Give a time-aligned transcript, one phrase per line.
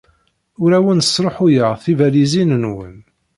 [0.63, 2.95] Ur awen-sṛuḥuyeɣ tibalizin-nwen.